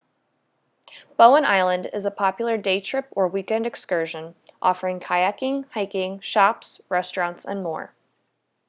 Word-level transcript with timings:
bowen 1.15 1.45
island 1.45 1.87
is 1.93 2.07
a 2.07 2.09
popular 2.09 2.57
day 2.57 2.81
trip 2.81 3.05
or 3.11 3.27
weekend 3.27 3.67
excursion 3.67 4.33
offering 4.59 4.99
kayaking 4.99 5.63
hiking 5.71 6.19
shops 6.21 6.81
restaurants 6.89 7.45
and 7.45 7.61
more 7.61 7.93